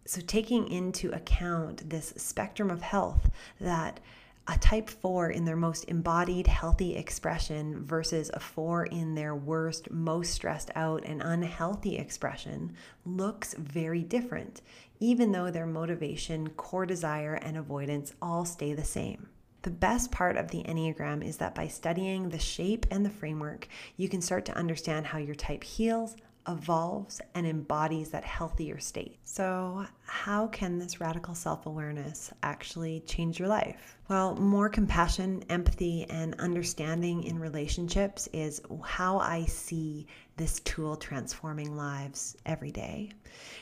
So 0.06 0.22
taking 0.22 0.72
into 0.72 1.12
account 1.12 1.90
this 1.90 2.14
spectrum 2.16 2.70
of 2.70 2.82
health 2.82 3.30
that 3.60 4.00
a 4.48 4.58
type 4.60 4.90
4 4.90 5.32
in 5.32 5.44
their 5.44 5.58
most 5.58 5.84
embodied, 5.86 6.48
healthy 6.48 6.96
expression 6.96 7.84
versus 7.84 8.32
a 8.34 8.40
4 8.40 8.86
in 8.86 9.14
their 9.14 9.36
worst, 9.36 9.92
most 9.92 10.34
stressed 10.34 10.72
out, 10.76 11.04
and 11.06 11.22
unhealthy 11.22 11.98
expression 11.98 12.74
looks 13.06 13.54
very 13.56 14.04
different, 14.04 14.62
even 15.00 15.32
though 15.34 15.52
their 15.52 15.66
motivation, 15.66 16.50
core 16.52 16.86
desire, 16.86 17.36
and 17.36 17.58
avoidance 17.58 18.14
all 18.22 18.46
stay 18.46 18.74
the 18.74 18.86
same. 18.86 19.28
The 19.64 19.72
best 19.72 20.12
part 20.12 20.38
of 20.38 20.50
the 20.50 20.64
Enneagram 20.64 21.26
is 21.26 21.38
that 21.38 21.54
by 21.54 21.68
studying 21.68 22.30
the 22.30 22.40
shape 22.40 22.86
and 22.90 23.06
the 23.06 23.10
framework, 23.10 23.68
you 23.98 24.08
can 24.08 24.22
start 24.22 24.46
to 24.46 24.56
understand 24.56 25.08
how 25.08 25.18
your 25.18 25.36
type 25.36 25.64
heals, 25.64 26.16
evolves 26.48 27.22
and 27.36 27.46
embodies 27.46 28.10
that 28.10 28.24
healthier 28.24 28.80
state. 28.80 29.20
So, 29.24 29.86
how 30.06 30.48
can 30.48 30.80
this 30.80 31.00
radical 31.02 31.36
self 31.36 31.66
awareness 31.66 32.32
actually 32.44 33.02
change 33.02 33.40
your 33.40 33.48
life? 33.48 33.98
Well, 34.10 34.36
more 34.36 34.70
compassion, 34.70 35.44
empathy, 35.50 36.06
and 36.10 36.36
understanding 36.40 37.24
in 37.24 37.40
relationships 37.40 38.28
is 38.34 38.62
how 38.84 39.20
I 39.20 39.46
see 39.46 40.08
this 40.38 40.60
tool 40.62 40.96
transforming 40.96 41.76
lives 41.76 42.38
every 42.46 42.72
day. 42.72 43.12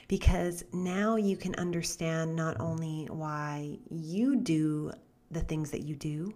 Because 0.08 0.64
now 0.72 1.16
you 1.16 1.38
can 1.38 1.56
understand 1.56 2.36
not 2.36 2.60
only 2.60 3.08
why 3.10 3.80
you 3.90 4.36
do 4.36 4.92
the 5.32 5.42
things 5.42 5.72
that 5.72 5.82
you 5.82 5.96
do 5.96 6.34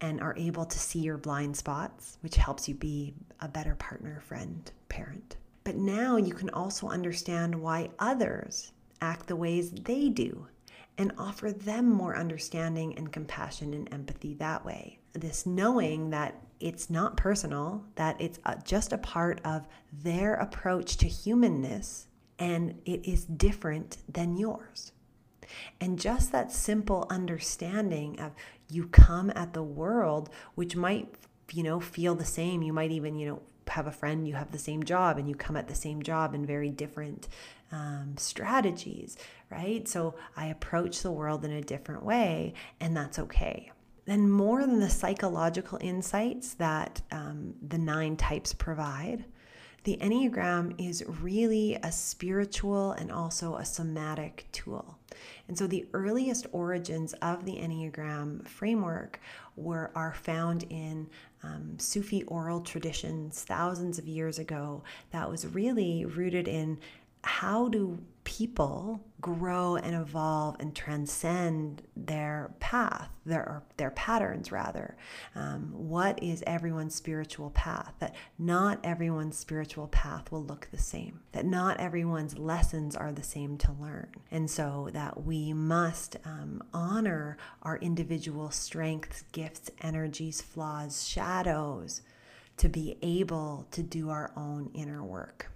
and 0.00 0.20
are 0.20 0.34
able 0.36 0.64
to 0.64 0.78
see 0.78 1.00
your 1.00 1.18
blind 1.18 1.56
spots, 1.56 2.18
which 2.20 2.36
helps 2.36 2.68
you 2.68 2.74
be 2.74 3.14
a 3.40 3.48
better 3.48 3.74
partner, 3.74 4.20
friend, 4.20 4.70
parent. 4.88 5.36
But 5.66 5.74
now 5.74 6.16
you 6.16 6.32
can 6.32 6.48
also 6.50 6.86
understand 6.86 7.52
why 7.52 7.90
others 7.98 8.70
act 9.00 9.26
the 9.26 9.34
ways 9.34 9.72
they 9.72 10.08
do 10.10 10.46
and 10.96 11.10
offer 11.18 11.50
them 11.50 11.90
more 11.90 12.16
understanding 12.16 12.96
and 12.96 13.10
compassion 13.10 13.74
and 13.74 13.92
empathy 13.92 14.34
that 14.34 14.64
way. 14.64 15.00
This 15.12 15.44
knowing 15.44 16.10
that 16.10 16.40
it's 16.60 16.88
not 16.88 17.16
personal, 17.16 17.84
that 17.96 18.14
it's 18.20 18.38
uh, 18.44 18.54
just 18.64 18.92
a 18.92 18.98
part 18.98 19.40
of 19.44 19.66
their 19.92 20.34
approach 20.34 20.98
to 20.98 21.08
humanness 21.08 22.06
and 22.38 22.80
it 22.84 23.04
is 23.04 23.24
different 23.24 23.98
than 24.08 24.36
yours. 24.36 24.92
And 25.80 25.98
just 25.98 26.30
that 26.30 26.52
simple 26.52 27.08
understanding 27.10 28.20
of 28.20 28.36
you 28.70 28.86
come 28.86 29.32
at 29.34 29.52
the 29.52 29.64
world, 29.64 30.30
which 30.54 30.76
might, 30.76 31.12
you 31.52 31.64
know, 31.64 31.80
feel 31.80 32.14
the 32.14 32.24
same. 32.24 32.62
You 32.62 32.72
might 32.72 32.92
even, 32.92 33.16
you 33.16 33.26
know, 33.26 33.42
have 33.68 33.86
a 33.86 33.92
friend, 33.92 34.26
you 34.26 34.34
have 34.34 34.52
the 34.52 34.58
same 34.58 34.82
job, 34.82 35.18
and 35.18 35.28
you 35.28 35.34
come 35.34 35.56
at 35.56 35.68
the 35.68 35.74
same 35.74 36.02
job 36.02 36.34
in 36.34 36.46
very 36.46 36.70
different 36.70 37.28
um, 37.72 38.14
strategies, 38.16 39.16
right? 39.50 39.86
So 39.88 40.14
I 40.36 40.46
approach 40.46 41.02
the 41.02 41.12
world 41.12 41.44
in 41.44 41.52
a 41.52 41.62
different 41.62 42.04
way, 42.04 42.54
and 42.80 42.96
that's 42.96 43.18
okay. 43.18 43.72
Then, 44.04 44.30
more 44.30 44.60
than 44.60 44.78
the 44.78 44.90
psychological 44.90 45.78
insights 45.80 46.54
that 46.54 47.02
um, 47.10 47.54
the 47.66 47.78
nine 47.78 48.16
types 48.16 48.52
provide, 48.52 49.24
the 49.82 49.98
Enneagram 49.98 50.74
is 50.78 51.04
really 51.06 51.76
a 51.76 51.92
spiritual 51.92 52.90
and 52.92 53.10
also 53.10 53.54
a 53.54 53.64
somatic 53.64 54.46
tool. 54.50 54.98
And 55.46 55.56
so 55.56 55.68
the 55.68 55.86
earliest 55.92 56.46
origins 56.50 57.12
of 57.14 57.44
the 57.44 57.52
Enneagram 57.52 58.46
framework 58.48 59.20
were 59.54 59.92
are 59.94 60.12
found 60.12 60.64
in 60.70 61.08
um, 61.46 61.78
Sufi 61.78 62.22
oral 62.24 62.60
traditions 62.60 63.42
thousands 63.42 63.98
of 63.98 64.06
years 64.06 64.38
ago 64.38 64.82
that 65.10 65.30
was 65.30 65.46
really 65.46 66.04
rooted 66.04 66.48
in 66.48 66.78
how 67.26 67.68
do 67.68 67.98
people 68.22 69.00
grow 69.20 69.76
and 69.76 69.94
evolve 69.94 70.56
and 70.58 70.74
transcend 70.74 71.80
their 71.96 72.52
path, 72.58 73.08
their 73.24 73.62
their 73.76 73.92
patterns 73.92 74.50
rather. 74.50 74.96
Um, 75.34 75.70
what 75.72 76.22
is 76.22 76.42
everyone's 76.46 76.94
spiritual 76.94 77.50
path? 77.50 77.94
That 78.00 78.14
not 78.38 78.80
everyone's 78.84 79.38
spiritual 79.38 79.88
path 79.88 80.30
will 80.30 80.44
look 80.44 80.68
the 80.70 80.78
same. 80.78 81.20
That 81.32 81.46
not 81.46 81.78
everyone's 81.78 82.36
lessons 82.36 82.96
are 82.96 83.12
the 83.12 83.22
same 83.22 83.58
to 83.58 83.72
learn, 83.72 84.10
and 84.30 84.50
so 84.50 84.90
that 84.92 85.24
we 85.24 85.52
must 85.52 86.16
um, 86.24 86.62
honor 86.74 87.36
our 87.62 87.78
individual 87.78 88.50
strengths, 88.50 89.22
gifts, 89.32 89.70
energies, 89.80 90.40
flaws, 90.40 91.06
shadows, 91.06 92.02
to 92.56 92.68
be 92.68 92.98
able 93.02 93.66
to 93.70 93.82
do 93.82 94.10
our 94.10 94.32
own 94.36 94.70
inner 94.74 95.02
work. 95.02 95.50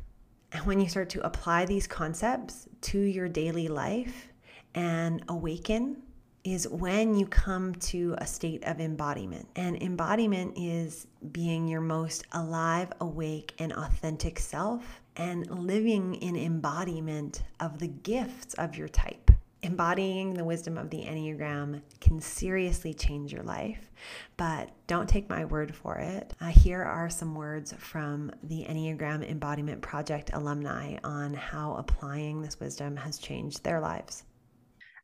And 0.53 0.67
when 0.67 0.81
you 0.81 0.89
start 0.89 1.11
to 1.11 1.25
apply 1.25 1.67
these 1.67 1.87
concepts 1.87 2.69
to 2.83 2.99
your 2.99 3.29
daily 3.29 3.69
life 3.69 4.29
and 4.75 5.23
awaken, 5.29 6.03
is 6.43 6.67
when 6.69 7.15
you 7.15 7.27
come 7.27 7.75
to 7.75 8.15
a 8.19 8.27
state 8.27 8.65
of 8.65 8.81
embodiment. 8.81 9.47
And 9.57 9.81
embodiment 9.83 10.55
is 10.57 11.07
being 11.33 11.69
your 11.69 11.83
most 11.83 12.25
alive, 12.33 12.93
awake, 13.01 13.55
and 13.59 13.73
authentic 13.73 14.39
self 14.39 15.03
and 15.17 15.49
living 15.51 16.15
in 16.15 16.37
embodiment 16.37 17.43
of 17.59 17.79
the 17.79 17.89
gifts 17.89 18.55
of 18.55 18.77
your 18.77 18.89
type. 18.89 19.30
Embodying 19.63 20.33
the 20.33 20.45
wisdom 20.45 20.79
of 20.79 20.89
the 20.89 21.03
Enneagram 21.03 21.83
can 22.01 22.19
seriously 22.19 22.95
change 22.95 23.31
your 23.31 23.43
life, 23.43 23.91
but 24.39 24.71
don't 24.87 25.07
take 25.07 25.29
my 25.29 25.45
word 25.45 25.75
for 25.75 25.99
it. 25.99 26.33
Uh, 26.41 26.47
here 26.47 26.83
are 26.83 27.11
some 27.11 27.35
words 27.35 27.75
from 27.77 28.33
the 28.43 28.65
Enneagram 28.65 29.29
Embodiment 29.29 29.83
Project 29.83 30.31
alumni 30.33 30.97
on 31.05 31.35
how 31.35 31.75
applying 31.75 32.41
this 32.41 32.59
wisdom 32.59 32.97
has 32.97 33.19
changed 33.19 33.63
their 33.63 33.81
lives. 33.81 34.25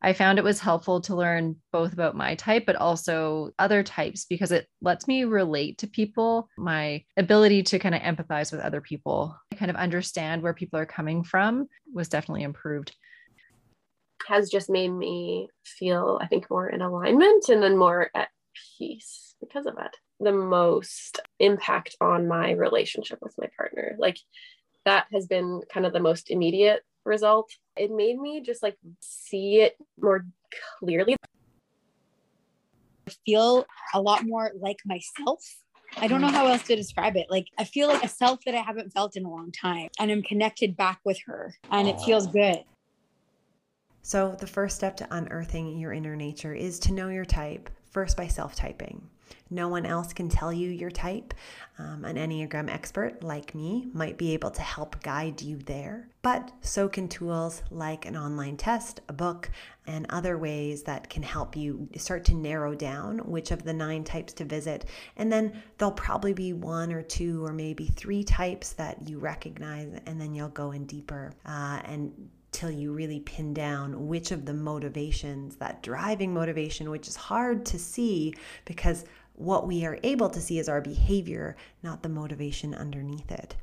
I 0.01 0.15
found 0.15 0.39
it 0.39 0.45
was 0.45 0.61
helpful 0.61 1.03
to 1.03 1.15
learn 1.15 1.57
both 1.71 1.93
about 1.93 2.17
my 2.17 2.35
type, 2.35 2.65
but 2.65 2.77
also 2.77 3.51
other 3.59 3.83
types 3.83 4.25
because 4.25 4.53
it 4.53 4.69
lets 4.81 5.07
me 5.07 5.25
relate 5.25 5.79
to 5.79 5.87
people. 5.87 6.49
My 6.57 7.05
ability 7.19 7.63
to 7.65 7.79
kind 7.79 7.95
of 7.95 8.01
empathize 8.01 8.53
with 8.53 8.63
other 8.63 8.81
people, 8.81 9.37
kind 9.55 9.71
of 9.71 9.77
understand 9.77 10.43
where 10.43 10.55
people 10.55 10.79
are 10.79 10.87
coming 10.87 11.25
from 11.25 11.67
was 11.93 12.09
definitely 12.09 12.45
improved 12.45 12.95
has 14.27 14.51
just 14.51 14.69
made 14.69 14.91
me 14.91 15.49
feel, 15.65 16.19
I 16.23 16.27
think, 16.27 16.51
more 16.51 16.69
in 16.69 16.83
alignment 16.83 17.49
and 17.49 17.63
then 17.63 17.77
more 17.77 18.11
at 18.15 18.29
peace 18.79 19.35
because 19.41 19.67
of 19.67 19.75
it. 19.79 19.95
the 20.19 20.33
most 20.33 21.21
impact 21.41 21.95
on 22.01 22.27
my 22.27 22.53
relationship 22.53 23.19
with 23.21 23.35
my 23.39 23.47
partner. 23.57 23.95
Like 23.99 24.17
that 24.87 25.07
has 25.13 25.27
been 25.27 25.61
kind 25.73 25.85
of 25.85 25.93
the 25.93 26.01
most 26.01 26.31
immediate 26.31 26.83
result. 27.05 27.51
It 27.77 27.91
made 27.91 28.19
me 28.19 28.41
just 28.41 28.63
like 28.63 28.77
see 29.01 29.61
it 29.61 29.77
more 30.01 30.27
clearly. 30.79 31.17
I 33.09 33.13
feel 33.27 33.67
a 33.95 34.01
lot 34.01 34.25
more 34.25 34.53
like 34.59 34.79
myself. 34.87 35.45
I 35.99 36.09
don't 36.09 36.21
know 36.21 36.29
how 36.29 36.47
else 36.47 36.63
to 36.65 36.77
describe 36.77 37.17
it. 37.17 37.27
Like 37.31 37.47
I 37.59 37.65
feel 37.65 37.89
like 37.89 38.03
a 38.03 38.09
self 38.09 38.41
that 38.47 38.55
I 38.55 38.63
haven't 38.63 38.93
felt 38.93 39.17
in 39.17 39.25
a 39.25 39.31
long 39.31 39.53
time 39.53 39.89
and 39.99 40.11
I'm 40.11 40.23
connected 40.23 40.77
back 40.77 41.01
with 41.05 41.19
her 41.27 41.55
and 41.71 41.89
it 41.89 42.01
feels 42.01 42.27
good. 42.27 42.65
So, 44.07 44.37
the 44.39 44.47
first 44.47 44.77
step 44.77 44.97
to 44.99 45.09
unearthing 45.11 45.81
your 45.81 45.93
inner 45.93 46.15
nature 46.15 46.55
is 46.55 46.79
to 46.79 46.93
know 46.93 47.09
your 47.09 47.25
type, 47.25 47.69
first 47.91 48.17
by 48.17 48.29
self 48.29 48.55
typing. 48.55 49.11
No 49.51 49.67
one 49.67 49.85
else 49.85 50.13
can 50.13 50.29
tell 50.29 50.53
you 50.53 50.71
your 50.71 50.93
type. 50.93 51.35
Um, 51.77 52.05
an 52.05 52.15
Enneagram 52.15 52.73
expert 52.73 53.25
like 53.25 53.53
me 53.53 53.89
might 53.93 54.17
be 54.17 54.33
able 54.33 54.53
to 54.53 54.63
help 54.63 55.03
guide 55.03 55.43
you 55.43 55.57
there, 55.57 56.09
but 56.23 56.53
so 56.61 56.89
can 56.89 57.09
tools 57.09 57.65
like 57.73 58.07
an 58.07 58.17
online 58.17 58.57
test, 58.57 59.01
a 59.09 59.13
book, 59.13 59.51
and 59.89 60.07
other 60.09 60.39
ways 60.39 60.85
that 60.85 61.11
can 61.11 61.25
help 61.25 61.57
you 61.57 61.89
start 61.97 62.25
to 62.27 62.35
narrow 62.35 62.77
down 62.77 63.19
which 63.19 63.51
of 63.51 63.65
the 63.65 63.75
nine 63.75 64.05
types 64.05 64.33
to 64.35 64.45
visit. 64.45 64.85
And 65.17 65.33
then 65.33 65.61
there'll 65.79 65.91
probably 65.91 66.33
be 66.33 66.53
one 66.53 66.93
or 66.93 67.03
two 67.03 67.45
or 67.45 67.53
maybe 67.53 67.87
three 67.89 68.23
types 68.23 68.73
that 68.75 69.09
you 69.09 69.19
recognize, 69.19 69.99
and 70.07 70.21
then 70.21 70.33
you'll 70.33 70.49
go 70.51 70.71
in 70.71 70.87
deeper 70.87 71.33
uh, 71.45 71.81
and 71.85 72.13
till 72.57 72.71
you 72.71 72.91
really 72.91 73.21
pin 73.21 73.53
down 73.53 74.09
which 74.09 74.31
of 74.31 74.47
the 74.47 74.55
motivations, 74.55 75.57
that 75.57 75.83
driving 75.83 76.33
motivation, 76.33 76.89
which 76.89 77.07
is 77.07 77.15
hard 77.15 77.67
to 77.67 77.79
see 77.79 78.35
because 78.65 79.05
what 79.35 79.67
we 79.67 79.85
are 79.85 79.99
able 80.03 80.31
to 80.31 80.41
see 80.41 80.59
is 80.59 80.67
our 80.67 80.81
behavior, 80.81 81.55
not 81.83 82.03
the 82.03 82.09
motivation 82.09 82.75
underneath 82.75 83.31
it. 83.31 83.55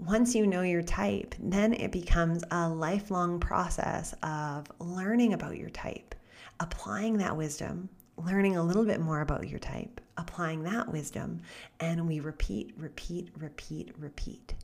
Once 0.00 0.34
you 0.34 0.48
know 0.48 0.62
your 0.62 0.82
type, 0.82 1.32
then 1.38 1.72
it 1.74 1.92
becomes 1.92 2.42
a 2.50 2.68
lifelong 2.68 3.38
process 3.38 4.16
of 4.24 4.66
learning 4.80 5.32
about 5.32 5.56
your 5.56 5.70
type, 5.70 6.16
applying 6.58 7.16
that 7.18 7.36
wisdom, 7.36 7.88
learning 8.16 8.56
a 8.56 8.64
little 8.64 8.84
bit 8.84 9.00
more 9.00 9.20
about 9.20 9.48
your 9.48 9.60
type, 9.60 10.00
applying 10.16 10.64
that 10.64 10.90
wisdom, 10.90 11.40
and 11.78 12.04
we 12.04 12.18
repeat, 12.18 12.74
repeat, 12.76 13.30
repeat, 13.36 13.92
repeat 13.96 14.54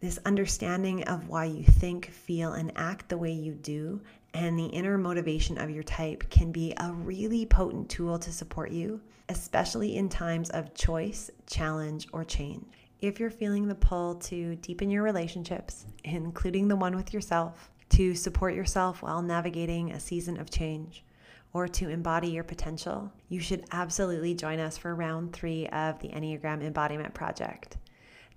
this 0.00 0.18
understanding 0.24 1.02
of 1.04 1.28
why 1.28 1.44
you 1.44 1.64
think, 1.64 2.10
feel, 2.10 2.52
and 2.52 2.72
act 2.76 3.08
the 3.08 3.18
way 3.18 3.32
you 3.32 3.54
do, 3.54 4.00
and 4.32 4.58
the 4.58 4.66
inner 4.66 4.96
motivation 4.96 5.58
of 5.58 5.70
your 5.70 5.82
type 5.82 6.30
can 6.30 6.52
be 6.52 6.72
a 6.78 6.92
really 6.92 7.44
potent 7.44 7.88
tool 7.88 8.18
to 8.18 8.32
support 8.32 8.70
you, 8.70 9.00
especially 9.28 9.96
in 9.96 10.08
times 10.08 10.50
of 10.50 10.74
choice, 10.74 11.30
challenge, 11.46 12.06
or 12.12 12.24
change. 12.24 12.64
If 13.00 13.18
you're 13.18 13.30
feeling 13.30 13.66
the 13.66 13.74
pull 13.74 14.16
to 14.16 14.56
deepen 14.56 14.90
your 14.90 15.02
relationships, 15.02 15.86
including 16.04 16.68
the 16.68 16.76
one 16.76 16.94
with 16.94 17.12
yourself, 17.12 17.70
to 17.90 18.14
support 18.14 18.54
yourself 18.54 19.02
while 19.02 19.22
navigating 19.22 19.92
a 19.92 20.00
season 20.00 20.38
of 20.38 20.50
change, 20.50 21.04
or 21.52 21.66
to 21.66 21.88
embody 21.88 22.28
your 22.28 22.44
potential, 22.44 23.10
you 23.28 23.40
should 23.40 23.64
absolutely 23.72 24.34
join 24.34 24.60
us 24.60 24.76
for 24.76 24.94
round 24.94 25.32
three 25.32 25.66
of 25.68 25.98
the 26.00 26.08
Enneagram 26.08 26.62
Embodiment 26.62 27.14
Project. 27.14 27.78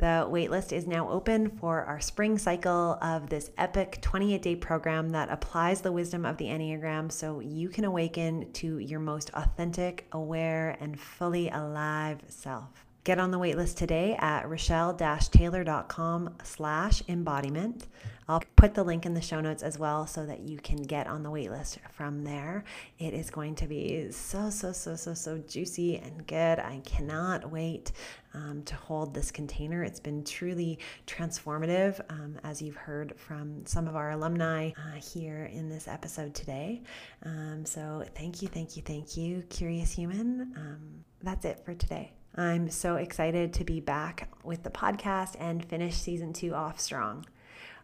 The 0.02 0.28
waitlist 0.28 0.74
is 0.74 0.88
now 0.88 1.08
open 1.12 1.48
for 1.48 1.84
our 1.84 2.00
spring 2.00 2.40
cycle 2.40 2.98
of 3.04 3.30
this 3.30 3.52
epic 3.60 4.00
28 4.02 4.42
day 4.42 4.56
program 4.56 5.10
that 5.10 5.30
applies 5.30 5.82
the 5.82 5.92
wisdom 5.92 6.26
of 6.26 6.38
the 6.38 6.46
Enneagram 6.46 7.12
so 7.12 7.40
you 7.40 7.70
can 7.70 7.86
awaken 7.86 8.52
to 8.54 8.80
your 8.80 9.00
most 9.00 9.30
authentic, 9.36 10.08
aware, 10.12 10.76
and 10.80 11.00
fully 11.00 11.50
alive 11.50 12.18
self. 12.30 12.91
Get 13.04 13.18
on 13.18 13.32
the 13.32 13.40
waitlist 13.40 13.78
today 13.78 14.16
at 14.20 14.48
rochelle-taylor.com 14.48 16.36
slash 16.44 17.02
embodiment. 17.08 17.88
I'll 18.28 18.44
put 18.56 18.76
the 18.76 18.84
link 18.84 19.08
in 19.08 19.16
the 19.16 19.22
show 19.22 19.42
notes 19.42 19.64
as 19.64 19.80
well 19.80 20.06
so 20.06 20.24
that 20.28 20.42
you 20.42 20.60
can 20.60 20.84
get 20.84 21.08
on 21.08 21.24
the 21.24 21.32
waitlist 21.32 21.80
from 21.90 22.24
there. 22.24 22.64
It 23.00 23.16
is 23.16 23.32
going 23.32 23.56
to 23.56 23.68
be 23.68 24.12
so, 24.12 24.52
so, 24.52 24.72
so, 24.72 24.96
so, 24.96 25.16
so 25.16 25.40
juicy 25.40 25.98
and 25.98 26.28
good. 26.28 26.60
I 26.60 26.80
cannot 26.86 27.50
wait 27.50 27.92
um, 28.36 28.62
to 28.66 28.76
hold 28.76 29.16
this 29.16 29.32
container. 29.32 29.84
It's 29.84 30.00
been 30.00 30.24
truly 30.24 30.78
transformative, 31.08 32.00
um, 32.12 32.38
as 32.44 32.62
you've 32.62 32.76
heard 32.76 33.20
from 33.20 33.66
some 33.66 33.88
of 33.88 33.96
our 33.96 34.12
alumni 34.12 34.70
uh, 34.78 35.00
here 35.02 35.50
in 35.52 35.70
this 35.70 35.88
episode 35.88 36.36
today. 36.36 36.84
Um, 37.26 37.66
so 37.66 38.06
thank 38.14 38.44
you, 38.44 38.48
thank 38.48 38.78
you, 38.78 38.84
thank 38.84 39.18
you, 39.18 39.42
Curious 39.50 39.92
Human. 39.92 40.54
Um, 40.56 41.04
that's 41.24 41.46
it 41.46 41.66
for 41.66 41.74
today. 41.74 42.14
I'm 42.36 42.70
so 42.70 42.96
excited 42.96 43.54
to 43.54 43.64
be 43.64 43.80
back 43.80 44.30
with 44.44 44.64
the 44.64 44.70
podcast 44.70 45.36
and 45.40 45.64
finish 45.66 45.96
season 45.96 46.34
two 46.34 46.54
off 46.54 46.80
strong. 46.80 47.26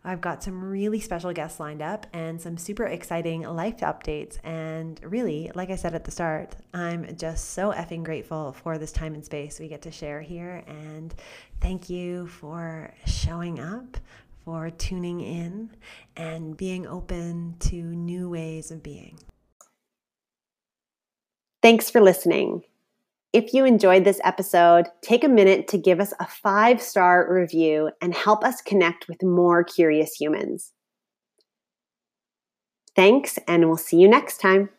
I've 0.04 0.22
got 0.22 0.42
some 0.42 0.64
really 0.64 1.02
special 1.02 1.34
guests 1.34 1.60
lined 1.60 1.82
up 1.82 2.08
and 2.14 2.42
some 2.42 2.56
super 2.56 2.86
exciting 2.86 3.42
life 3.42 3.80
updates. 3.80 4.38
And 4.44 5.00
really, 5.04 5.52
like 5.54 5.70
I 5.70 5.76
said 5.76 5.94
at 5.94 6.06
the 6.06 6.12
start, 6.12 6.56
I'm 6.74 7.18
just 7.18 7.52
so 7.52 7.72
effing 7.72 8.04
grateful 8.04 8.54
for 8.54 8.78
this 8.78 8.94
time 8.94 9.16
and 9.16 9.26
space 9.26 9.60
we 9.60 9.68
get 9.68 9.82
to 9.82 9.92
share 9.92 10.22
here. 10.22 10.64
And 10.66 11.14
thank 11.60 11.90
you 11.90 12.28
for 12.28 12.94
showing 13.06 13.60
up, 13.60 13.98
for 14.46 14.70
tuning 14.70 15.20
in, 15.20 15.72
and 16.16 16.56
being 16.56 16.88
open 16.88 17.56
to 17.60 17.76
new 17.76 18.30
ways 18.30 18.72
of 18.72 18.82
being. 18.82 19.20
Thanks 21.62 21.90
for 21.90 22.00
listening. 22.00 22.64
If 23.38 23.54
you 23.54 23.66
enjoyed 23.66 24.04
this 24.04 24.20
episode, 24.24 24.88
take 25.04 25.24
a 25.24 25.30
minute 25.30 25.68
to 25.68 25.78
give 25.78 26.00
us 26.00 26.12
a 26.20 26.26
five 26.26 26.82
star 26.82 27.32
review 27.32 27.92
and 28.02 28.12
help 28.16 28.44
us 28.44 28.64
connect 28.64 29.08
with 29.08 29.22
more 29.22 29.64
curious 29.64 30.16
humans. 30.20 30.74
Thanks, 32.96 33.38
and 33.48 33.68
we'll 33.68 33.78
see 33.78 33.98
you 33.98 34.08
next 34.08 34.42
time. 34.42 34.70